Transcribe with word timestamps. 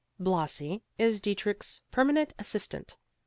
Blasi 0.19 0.81
is 0.97 1.21
Dietrich's 1.21 1.83
permanent 1.91 2.33
assistant. 2.39 2.97